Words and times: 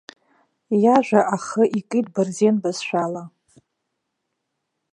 Иажәа 0.83 1.21
ахы 1.35 1.63
икит 1.79 2.07
бырзен 2.13 2.55
бызшәала. 2.61 3.23